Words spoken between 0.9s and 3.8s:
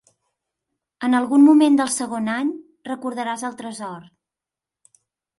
En algun moment del segon any, recordaràs el